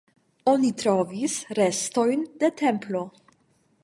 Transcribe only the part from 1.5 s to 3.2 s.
restojn de templo.